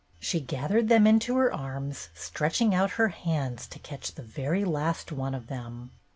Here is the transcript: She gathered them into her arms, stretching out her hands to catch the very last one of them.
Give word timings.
She 0.19 0.39
gathered 0.39 0.89
them 0.89 1.05
into 1.05 1.37
her 1.37 1.53
arms, 1.53 2.09
stretching 2.15 2.73
out 2.73 2.93
her 2.97 3.09
hands 3.09 3.67
to 3.67 3.77
catch 3.77 4.15
the 4.15 4.23
very 4.23 4.65
last 4.65 5.11
one 5.11 5.35
of 5.35 5.45
them. 5.45 5.91